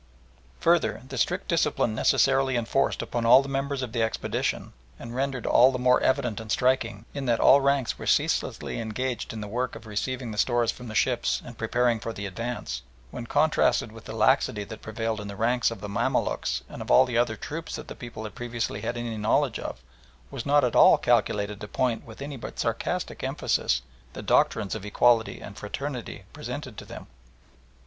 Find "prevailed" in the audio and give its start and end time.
14.81-15.19